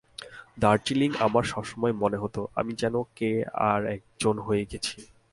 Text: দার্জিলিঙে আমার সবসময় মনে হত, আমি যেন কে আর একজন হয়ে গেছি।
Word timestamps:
দার্জিলিঙে 0.59 1.17
আমার 1.19 1.43
সবসময় 1.43 1.93
মনে 1.93 2.17
হত, 2.17 2.45
আমি 2.55 2.73
যেন 2.73 2.95
কে 3.15 3.29
আর 3.69 3.85
একজন 3.85 4.35
হয়ে 4.39 4.63
গেছি। 4.65 4.97